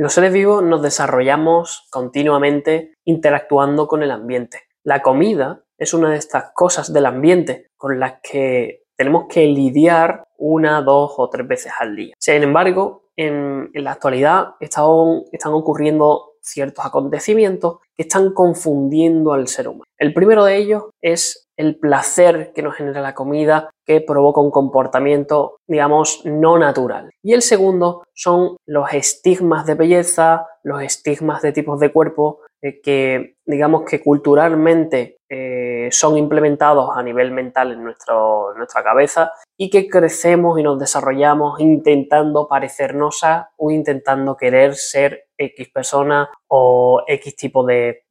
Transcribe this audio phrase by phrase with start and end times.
[0.00, 4.60] Los seres vivos nos desarrollamos continuamente interactuando con el ambiente.
[4.84, 10.22] La comida es una de estas cosas del ambiente con las que tenemos que lidiar
[10.36, 12.14] una, dos o tres veces al día.
[12.20, 14.84] Sin embargo, en, la actualidad están,
[15.52, 19.90] ocurriendo ciertos acontecimientos que están confundiendo al ser humano.
[19.98, 24.50] El primero de ellos es el placer que nos genera la comida que provoca un
[24.50, 27.10] comportamiento, digamos, no natural.
[27.22, 32.80] Y el segundo son los estigmas de belleza, los estigmas de tipos de cuerpo eh,
[32.80, 39.68] que, digamos, que culturalmente eh, son implementados a nivel mental en, nuestro, nuestra cabeza y
[39.68, 47.04] que crecemos y nos desarrollamos intentando parecernos a o intentando querer ser X persona o
[47.06, 48.04] X tipo de,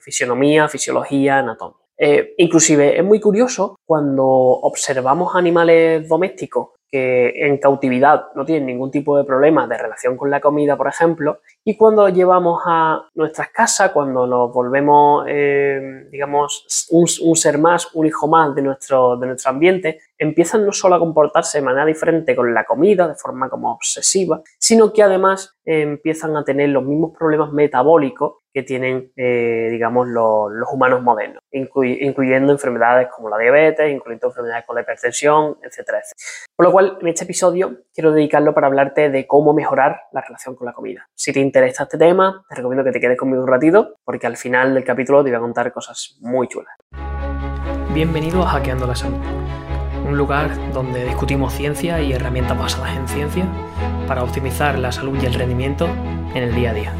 [0.00, 1.76] fisionomía, fisiología, anatomía.
[2.02, 8.90] Eh, inclusive es muy curioso cuando observamos animales domésticos que en cautividad no tienen ningún
[8.90, 13.02] tipo de problema de relación con la comida, por ejemplo, y cuando lo llevamos a
[13.14, 18.62] nuestras casas, cuando nos volvemos, eh, digamos, un, un, ser más, un hijo más de
[18.62, 23.08] nuestro, de nuestro ambiente, empiezan no solo a comportarse de manera diferente con la comida,
[23.08, 28.34] de forma como obsesiva, sino que además eh, empiezan a tener los mismos problemas metabólicos
[28.52, 34.74] que tienen, eh, digamos, los, humanos modernos, incluyendo enfermedades como la diabetes, incluyendo enfermedades con
[34.74, 36.46] la hipertensión, etcétera, etcétera.
[36.54, 40.54] Por lo cual, en este episodio quiero dedicarlo para hablarte de cómo mejorar la relación
[40.54, 41.08] con la comida.
[41.14, 44.36] Si te interesa este tema, te recomiendo que te quedes conmigo un ratito, porque al
[44.36, 46.74] final del capítulo te voy a contar cosas muy chulas.
[47.94, 49.18] Bienvenido a Hackeando la Salud
[50.06, 53.46] un lugar donde discutimos ciencia y herramientas basadas en ciencia
[54.06, 55.86] para optimizar la salud y el rendimiento
[56.34, 56.94] en el día a día.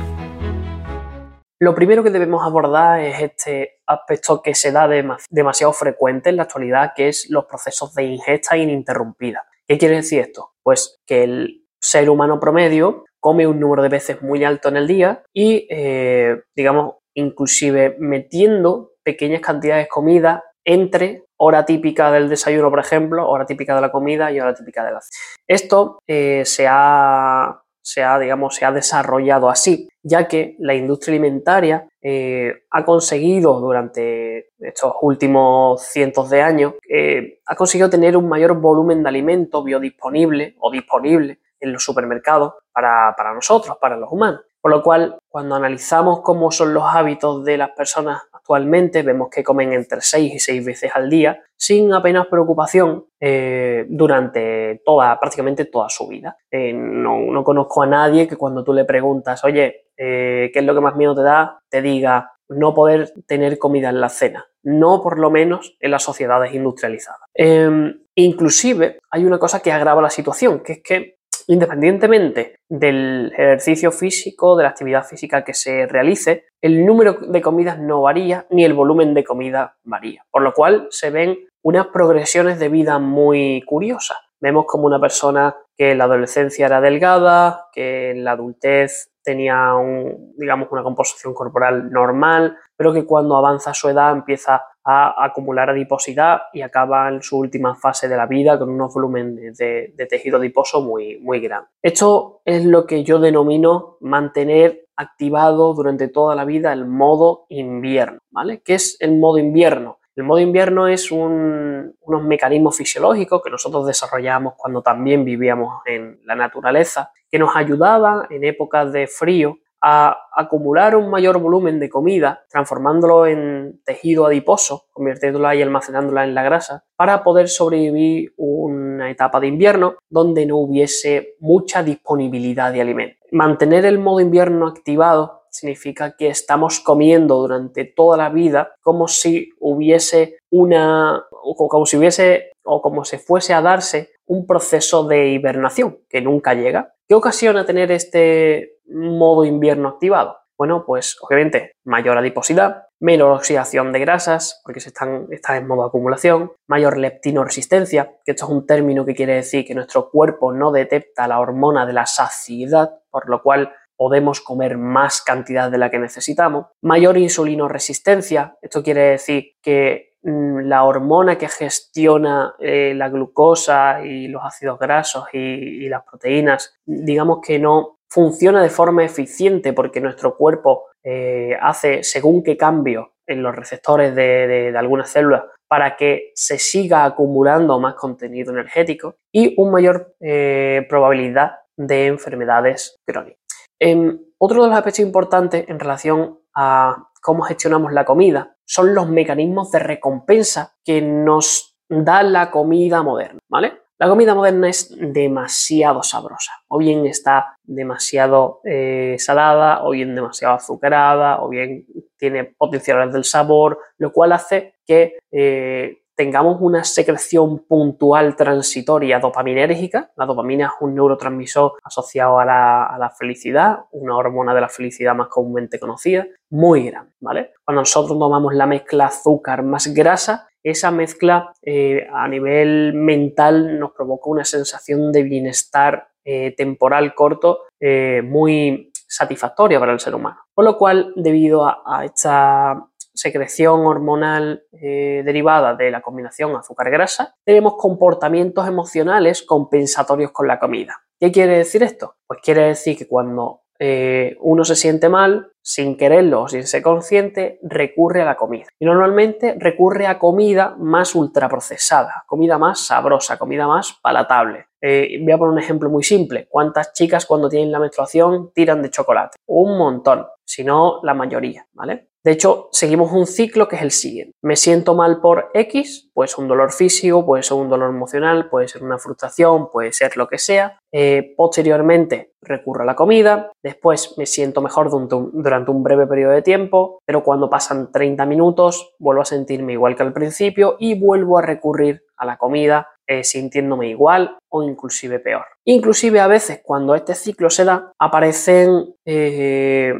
[1.62, 4.89] Lo primero que debemos abordar es este aspecto que se da
[5.29, 9.45] demasiado frecuente en la actualidad, que es los procesos de ingesta ininterrumpida.
[9.67, 10.53] ¿Qué quiere decir esto?
[10.62, 14.87] Pues que el ser humano promedio come un número de veces muy alto en el
[14.87, 22.70] día y, eh, digamos, inclusive metiendo pequeñas cantidades de comida entre hora típica del desayuno,
[22.70, 25.20] por ejemplo, hora típica de la comida y hora típica de la cena.
[25.46, 31.14] Esto eh, se, ha, se, ha, digamos, se ha desarrollado así, ya que la industria
[31.14, 38.29] alimentaria eh, ha conseguido durante estos últimos cientos de años, eh, ha conseguido tener un
[38.29, 44.11] mayor volumen de alimento biodisponible o disponible en los supermercados para, para nosotros, para los
[44.11, 44.40] humanos.
[44.61, 49.43] Por lo cual, cuando analizamos cómo son los hábitos de las personas actualmente, vemos que
[49.43, 55.65] comen entre 6 y 6 veces al día, sin apenas preocupación eh, durante toda, prácticamente
[55.65, 56.37] toda su vida.
[56.51, 60.75] Eh, no, conozco a nadie que cuando tú le preguntas, oye, eh, ¿qué es lo
[60.75, 61.61] que más miedo te da?
[61.69, 64.47] Te diga no poder tener comida en la cena.
[64.63, 67.21] No por lo menos en las sociedades industrializadas.
[67.33, 71.20] Em, inclusive hay una cosa que agrava la situación, que es que
[71.50, 77.77] Independientemente del ejercicio físico, de la actividad física que se realice, el número de comidas
[77.77, 82.61] no varía ni el volumen de comida varía, por lo cual se ven unas progresiones
[82.61, 84.18] de vida muy curiosas.
[84.40, 89.74] Vemos como una persona que en la adolescencia era delgada, que en la adultez tenía
[89.74, 95.70] un, digamos, una composición corporal normal, pero que cuando avanza su edad empieza a acumular
[95.70, 100.39] adiposidad y acaba en su última fase de la vida con unos volúmenes de, tejido
[100.39, 101.70] adiposo muy, muy grandes.
[101.83, 108.20] Esto es lo que yo denomino mantener activado durante toda la vida el modo invierno,
[108.30, 108.63] ¿vale?
[108.63, 109.98] ¿Qué es el modo invierno?
[110.17, 116.20] El modo invierno es un, unos mecanismos fisiológicos que nosotros desarrollamos cuando también vivíamos en
[116.24, 121.89] la naturaleza, que nos ayudaban en épocas de frío a acumular un mayor volumen de
[121.89, 129.11] comida, transformándolo en tejido adiposo, convirtiéndola y almacenándola en la grasa, para poder sobrevivir una
[129.11, 133.19] etapa de invierno donde no hubiese mucha disponibilidad de alimentos.
[133.32, 139.50] Mantener el modo invierno activado significa que estamos comiendo durante toda la vida como si
[139.58, 145.31] hubiese una, o como si hubiese, o como si fuese a darse un proceso de
[145.31, 146.94] hibernación que nunca llega.
[147.08, 150.37] ¿Qué ocasiona tener este modo invierno activado?
[150.61, 156.53] Bueno, pues obviamente mayor adiposidad, menor oxidación de grasas, porque se están, en modo acumulación,
[156.69, 161.26] mayor leptinoresistencia, que esto es un término que quiere decir que nuestro cuerpo no detecta
[161.26, 165.99] la hormona de la saciedad, por lo cual podemos comer más cantidad de la que
[165.99, 166.67] necesitamos.
[166.82, 174.29] Mayor insulinoresistencia, esto quiere decir que mm, la hormona que gestiona eh, la glucosa y
[174.29, 180.37] los ácidos grasos y, las proteínas, digamos que no funciona de forma eficiente porque nuestro
[180.37, 186.59] cuerpo eh, hace según qué cambio en los receptores de, algunas células para que se
[186.59, 193.39] siga acumulando más contenido energético y una mayor eh, probabilidad de enfermedades crónicas.
[193.79, 199.09] Em, otro de los aspectos importantes en relación a cómo gestionamos la comida son los
[199.09, 203.80] mecanismos de recompensa que nos da la comida moderna, ¿vale?
[204.00, 210.55] La comida moderna es demasiado sabrosa, o bien está demasiado eh, salada, o bien demasiado
[210.55, 211.85] azucarada, o bien
[212.17, 220.11] tiene potenciales del sabor, lo cual hace que eh, tengamos una secreción puntual transitoria dopaminérgica.
[220.17, 225.29] La dopamina es un neurotransmisor asociado a la, felicidad, una hormona de la felicidad más
[225.29, 227.53] comúnmente conocida, muy grande, ¿vale?
[227.64, 233.93] Cuando nosotros tomamos la mezcla azúcar más grasa, esa mezcla eh, a nivel mental nos
[233.93, 240.41] provoca una sensación de bienestar eh, temporal corto eh, muy satisfactoria para el ser humano.
[240.55, 248.69] Por lo cual, debido a esta secreción hormonal derivada de la combinación azúcar-grasa, tenemos comportamientos
[248.69, 251.03] emocionales compensatorios con la comida.
[251.19, 252.17] ¿Qué quiere decir esto?
[252.27, 256.82] Pues quiere decir que cuando eh, uno se siente mal, sin quererlo o sin ser
[256.82, 258.67] consciente, recurre a la comida.
[258.79, 264.67] Y normalmente recurre a comida más ultraprocesada, comida más sabrosa, comida más palatable.
[264.82, 266.47] Eh, voy a poner un ejemplo muy simple.
[266.49, 269.38] ¿Cuántas chicas cuando tienen la menstruación tiran de chocolate?
[269.47, 272.10] Un montón, si no la mayoría, ¿vale?
[272.25, 274.34] De hecho, seguimos un ciclo que es el siguiente.
[274.43, 278.50] Me siento mal por X, puede ser un dolor físico, puede ser un dolor emocional,
[278.50, 280.78] puede ser una frustración, puede ser lo que sea.
[280.93, 286.43] Eh, posteriormente recurro a la comida, después me siento mejor durante un breve periodo de
[286.43, 291.38] tiempo, pero cuando pasan 30 minutos vuelvo a sentirme igual que al principio y vuelvo
[291.38, 295.44] a recurrir a la comida eh, sintiéndome igual o inclusive peor.
[295.64, 299.94] Inclusive a veces cuando este ciclo se da aparecen eh,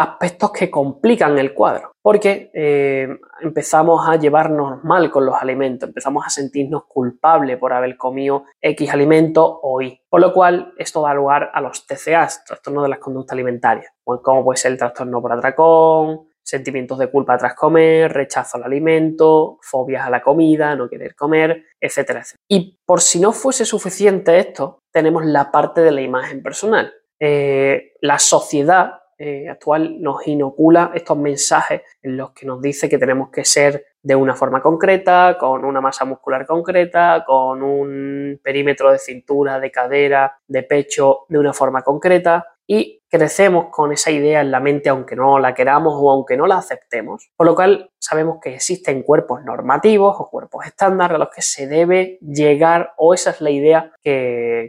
[0.00, 3.06] aspectos que complican el cuadro, porque eh,
[3.42, 8.90] empezamos a llevarnos mal con los alimentos, empezamos a sentirnos culpables por haber comido X
[8.90, 12.98] alimento o Y, por lo cual esto da lugar a los TCAs, trastornos de las
[12.98, 18.56] conductas alimentarias, como puede ser el trastorno por atracón, sentimientos de culpa tras comer, rechazo
[18.56, 22.24] al alimento, fobias a la comida, no querer comer, etcétera.
[22.48, 26.92] Y por si no fuese suficiente esto, tenemos la parte de la imagen personal.
[27.20, 32.96] Eh, la sociedad eh, actual nos inocula estos mensajes en los que nos dice que
[32.96, 38.90] tenemos que ser de una forma concreta, con una masa muscular concreta, con un perímetro
[38.90, 42.46] de cintura, de cadera, de pecho de una forma concreta.
[42.66, 46.46] Y crecemos con esa idea en la mente aunque no la queramos o aunque no
[46.46, 51.28] la aceptemos, por lo cual sabemos que existen cuerpos normativos o cuerpos estándar a los
[51.28, 53.92] que se debe llegar o esa es la idea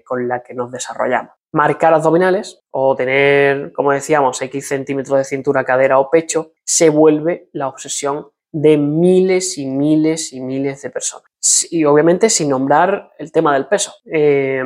[0.04, 5.64] con la que nos desarrollamos marcar abdominales o tener, como decíamos, X centímetros de cintura,
[5.64, 11.26] cadera o pecho, se vuelve la obsesión de miles y miles y miles de personas.
[11.72, 13.94] Y obviamente sin nombrar el tema del peso.
[14.06, 14.62] Eh,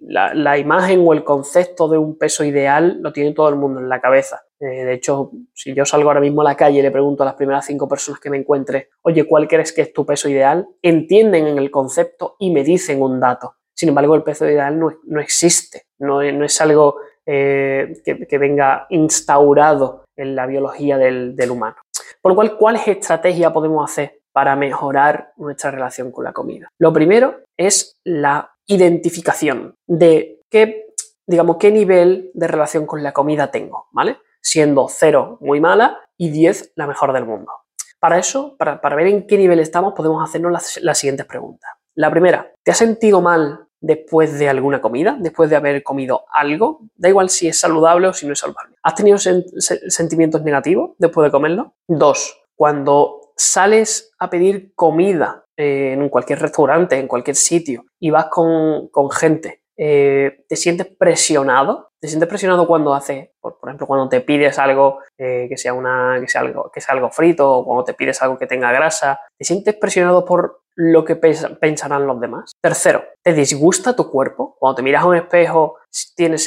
[0.00, 3.88] la, imagen o el concepto de un peso ideal lo tiene todo el mundo en
[3.88, 4.42] la cabeza.
[4.60, 7.26] Eh, de hecho, si yo salgo ahora mismo a la calle y le pregunto a
[7.26, 10.68] las primeras cinco personas que me encuentre, oye, ¿cuál crees que es tu peso ideal?
[10.82, 13.56] Entienden en el concepto y me dicen un dato.
[13.74, 20.34] Sin embargo, el peso ideal no, existe, no, es algo eh, que, venga instaurado en
[20.34, 21.76] la biología del, humano.
[22.20, 26.68] Por lo cual, ¿cuál estrategia podemos hacer para mejorar nuestra relación con la comida?
[26.78, 30.86] Lo primero es la identificación de qué,
[31.26, 34.18] digamos, qué nivel de relación con la comida tengo, ¿vale?
[34.42, 37.52] Siendo 0 muy mala y 10 la mejor del mundo.
[37.98, 41.70] Para eso, para, ver en qué nivel estamos, podemos hacernos las siguientes preguntas.
[41.94, 46.80] La primera, ¿te has sentido mal después de alguna comida, después de haber comido algo,
[46.96, 48.76] da igual si es saludable o si no es saludable.
[48.82, 51.74] ¿Has tenido sentimientos negativos después de comerlo?
[51.86, 58.90] Dos, cuando sales a pedir comida en cualquier restaurante, en cualquier sitio, y vas con,
[59.10, 61.90] gente, eh, ¿te sientes presionado?
[62.00, 66.18] ¿Te sientes presionado cuando haces, por, ejemplo, cuando te pides algo eh, que, sea una,
[66.20, 69.20] que, sea algo, que sea algo frito o cuando te pides algo que tenga grasa?
[69.38, 72.52] ¿Te sientes presionado por lo que pensarán los demás.
[72.62, 74.56] Tercero, ¿te disgusta tu cuerpo?
[74.58, 75.78] Cuando te miras a un espejo,
[76.14, 76.44] ¿tienes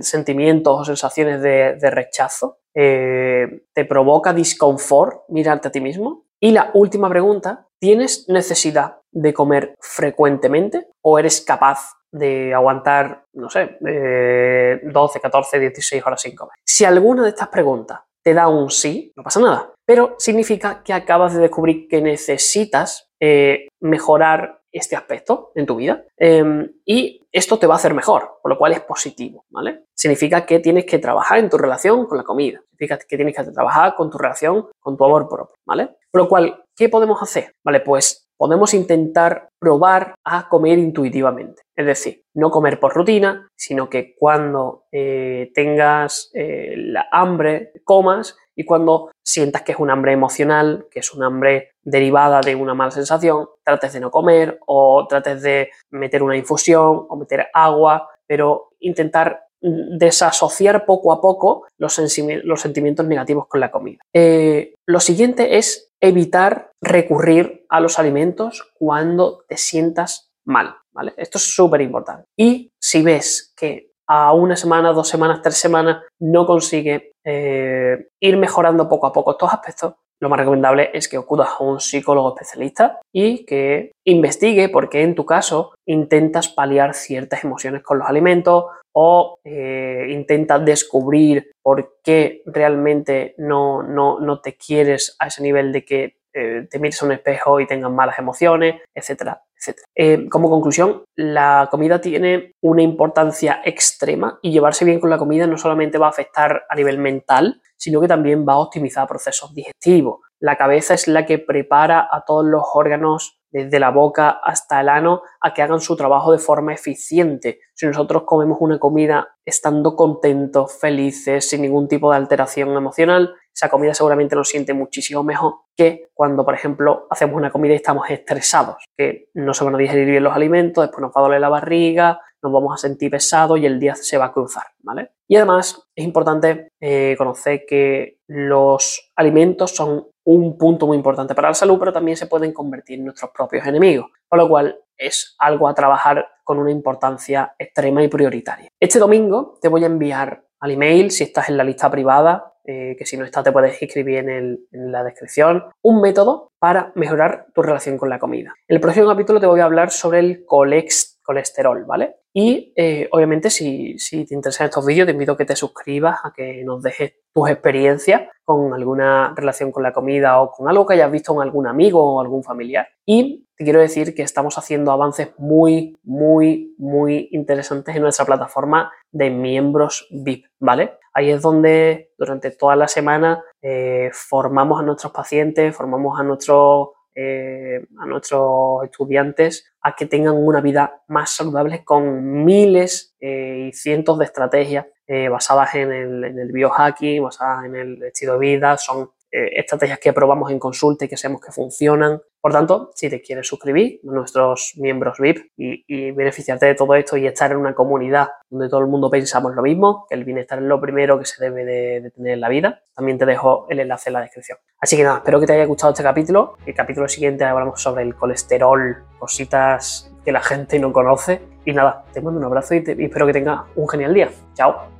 [0.00, 2.58] sentimientos o sensaciones de, rechazo?
[2.74, 6.26] Eh, ¿Te provoca disconfort mirarte a ti mismo?
[6.38, 13.50] Y la última pregunta, ¿tienes necesidad de comer frecuentemente o eres capaz de aguantar, no
[13.50, 16.36] sé, 12, 14, 16 horas sin?
[16.64, 20.92] Si alguna de estas preguntas te da un sí, no pasa nada, pero significa que
[20.92, 27.58] acabas de descubrir que necesitas eh, mejorar este aspecto en tu vida em, y esto
[27.58, 29.84] te va a hacer mejor, por lo cual es positivo, ¿vale?
[29.94, 33.44] Significa que tienes que trabajar en tu relación con la comida, significa que tienes que
[33.44, 35.96] trabajar con tu relación con tu amor propio, ¿vale?
[36.10, 37.52] Por lo cual, ¿qué podemos hacer?
[37.64, 41.62] Vale, pues podemos intentar probar a comer intuitivamente.
[41.74, 48.36] Es decir, no comer por rutina, sino que cuando eh, tengas eh, la hambre, comas
[48.54, 52.74] y cuando sientas que es un hambre emocional, que es un hambre derivada de una
[52.74, 58.08] mala sensación, trates de no comer o trates de meter una infusión o meter agua,
[58.26, 63.98] pero intentar desasociar poco a poco los, sentimientos negativos con la comida.
[64.14, 70.76] Eh, lo siguiente es evitar recurrir a los alimentos cuando te sientas mal.
[70.92, 71.14] ¿vale?
[71.16, 72.24] Esto es súper importante.
[72.38, 78.36] Y si ves que a una semana, dos semanas, tres semanas no consigue eh, ir
[78.36, 82.34] mejorando poco a poco estos aspectos, lo más recomendable es que acudas a un psicólogo
[82.34, 88.08] especialista y que investigue por qué en tu caso intentas paliar ciertas emociones con los
[88.08, 88.64] alimentos
[88.98, 95.84] o eh, intentas descubrir por qué realmente no, no, te quieres a ese nivel de
[95.84, 99.84] que eh, te mires a un espejo y tengas malas emociones, etcétera, etcétera.
[99.94, 105.46] Eh, como conclusión, la comida tiene una importancia extrema y llevarse bien con la comida
[105.46, 109.54] no solamente va a afectar a nivel mental, sino que también va a optimizar procesos
[109.54, 110.20] digestivos.
[110.40, 114.88] La cabeza es la que prepara a todos los órganos desde la boca hasta el
[114.88, 117.60] ano, a que hagan su trabajo de forma eficiente.
[117.74, 123.70] Si nosotros comemos una comida estando contentos, felices, sin ningún tipo de alteración emocional, esa
[123.70, 128.10] comida seguramente nos siente muchísimo mejor que cuando, por ejemplo, hacemos una comida y estamos
[128.10, 131.40] estresados, que no se van a digerir bien los alimentos, después nos va a doler
[131.40, 135.12] la barriga, nos vamos a sentir pesados y el día se va a cruzar, ¿vale?
[135.28, 141.48] Y además es importante eh, conocer que los alimentos son un punto muy importante para
[141.48, 145.36] la salud, pero también se pueden convertir en nuestros propios enemigos, por lo cual es
[145.38, 148.68] algo a trabajar con una importancia extrema y prioritaria.
[148.80, 152.96] Este domingo te voy a enviar al email, si estás en la lista privada, eh,
[152.98, 157.62] que si no estás te puedes escribir en, la descripción, un método para mejorar tu
[157.62, 158.52] relación con la comida.
[158.66, 162.16] En el próximo capítulo te voy a hablar sobre el colesterol, ¿vale?
[162.38, 166.18] Y eh, obviamente si, si, te interesan estos vídeos te invito a que te suscribas,
[166.22, 170.84] a que nos dejes tus experiencias con alguna relación con la comida o con algo
[170.84, 172.88] que hayas visto en algún amigo o algún familiar.
[173.06, 178.92] Y te quiero decir que estamos haciendo avances muy, muy, muy interesantes en nuestra plataforma
[179.12, 180.98] de miembros VIP, ¿vale?
[181.14, 186.88] Ahí es donde durante toda la semana eh, formamos a nuestros pacientes, formamos a nuestros
[187.18, 193.72] eh, a nuestros estudiantes a que tengan una vida más saludable con miles eh, y
[193.72, 198.38] cientos de estrategias eh, basadas en el, en el biohacking, basadas en el estilo de
[198.38, 202.22] vida, son estrategias que probamos en consulta y que sabemos que funcionan.
[202.46, 207.16] Por tanto, si te quieres suscribir a nuestros miembros VIP y, beneficiarte de todo esto
[207.16, 210.60] y estar en una comunidad donde todo el mundo pensamos lo mismo, que el bienestar
[210.60, 213.80] es lo primero que se debe de, tener en la vida, también te dejo el
[213.80, 214.58] enlace en la descripción.
[214.80, 216.56] Así que nada, espero que te haya gustado este capítulo.
[216.64, 221.42] El capítulo siguiente hablamos sobre el colesterol, cositas que la gente no conoce.
[221.64, 224.30] Y nada, te mando un abrazo y, y espero que tengas un genial día.
[224.54, 224.95] Chao.